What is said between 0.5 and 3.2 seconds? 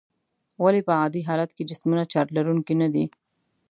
ولې په عادي حالت کې جسمونه چارج لرونکي ندي؟